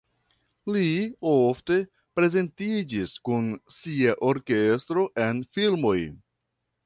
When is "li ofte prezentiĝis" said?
0.75-3.13